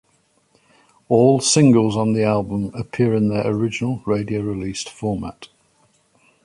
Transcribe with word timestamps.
All 1.09 1.39
"singles" 1.41 1.95
on 1.95 2.13
the 2.13 2.23
album 2.23 2.71
appear 2.73 3.13
in 3.13 3.27
their 3.29 3.45
original 3.45 4.01
radio 4.07 4.41
released 4.41 4.89
format. 4.89 5.47